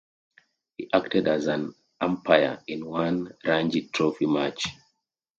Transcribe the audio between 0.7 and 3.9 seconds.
He acted as an umpire in one Ranji